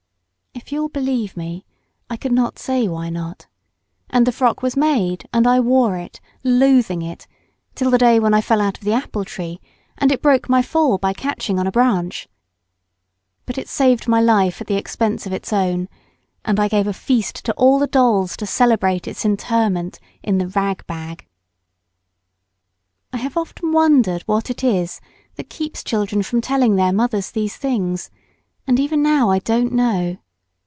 If 0.53 0.71
you'll 0.71 0.89
believe 0.89 1.35
me, 1.35 1.65
I 2.09 2.15
could 2.15 2.31
not 2.31 2.59
say 2.59 2.87
why 2.87 3.09
not. 3.09 3.47
And 4.09 4.25
the 4.25 4.31
frock 4.31 4.61
was 4.61 4.77
made, 4.77 5.27
and 5.33 5.45
I 5.47 5.59
wore 5.59 5.97
it, 5.97 6.21
loathing 6.43 7.01
it, 7.01 7.25
till 7.73 7.89
the 7.89 7.97
day 7.97 8.19
when 8.19 8.33
I 8.33 8.41
fell 8.41 8.61
out 8.61 8.77
of 8.77 8.83
the 8.83 8.93
apple 8.93 9.25
tree, 9.25 9.59
and 9.97 10.11
it 10.11 10.21
broke 10.21 10.47
my 10.47 10.61
fall 10.61 10.97
by 10.97 11.13
catching 11.13 11.57
on 11.59 11.67
a 11.67 11.71
branch. 11.71 12.27
But 13.45 13.57
it 13.57 13.67
saved 13.67 14.07
my 14.07 14.21
life 14.21 14.61
at 14.61 14.67
the 14.67 14.75
expense 14.75 15.25
of 15.25 15.33
its 15.33 15.51
own; 15.51 15.89
and 16.45 16.57
I 16.59 16.67
gave 16.69 16.87
a 16.87 16.93
feast 16.93 17.43
to 17.45 17.53
all 17.53 17.79
the 17.79 17.87
dolls 17.87 18.37
to 18.37 18.45
celebrate 18.45 19.07
its 19.07 19.25
interment 19.25 19.99
in 20.23 20.37
the 20.37 20.47
rag 20.47 20.85
bag. 20.85 21.27
I 23.11 23.17
have 23.17 23.35
often 23.35 23.71
wondered 23.73 24.21
what 24.23 24.49
it 24.49 24.63
is 24.63 25.01
that 25.35 25.49
keeps 25.49 25.83
children 25.83 26.23
from 26.23 26.39
telling 26.39 26.75
their 26.75 26.93
mothers 26.93 27.31
these 27.31 27.57
things 27.57 28.09
and 28.67 28.79
even 28.79 29.01
now 29.01 29.29
I 29.31 29.39
don't 29.39 29.73
know. 29.73 30.17